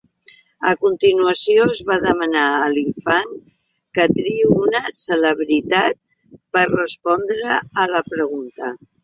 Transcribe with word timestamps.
A 0.67 0.69
continuació, 0.83 1.67
es 1.73 1.81
va 1.89 1.97
demanar 2.05 2.45
a 2.59 2.69
l'infant 2.77 3.35
que 3.99 4.07
triï 4.21 4.49
una 4.55 4.83
celebritat 5.01 6.01
per 6.59 6.65
respondre 6.75 7.61
a 7.85 7.89
la 7.95 8.05
pregunta. 8.11 8.75